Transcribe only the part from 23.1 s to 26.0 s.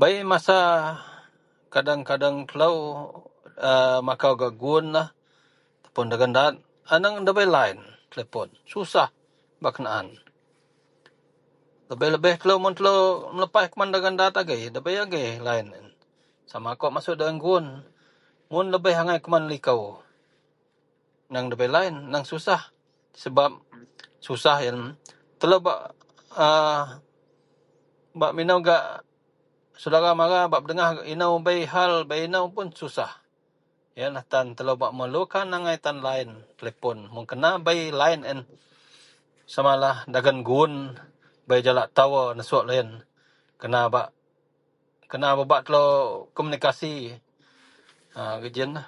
sebab susah yen telou bak